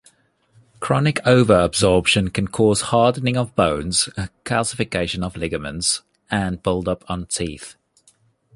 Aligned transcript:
Chronic 0.79 1.19
over-absorption 1.27 2.31
can 2.31 2.47
cause 2.47 2.81
hardening 2.89 3.37
of 3.37 3.53
bones, 3.55 4.09
calcification 4.45 5.23
of 5.23 5.37
ligaments, 5.37 6.01
and 6.31 6.63
buildup 6.63 7.07
on 7.07 7.27
teeth. 7.27 7.75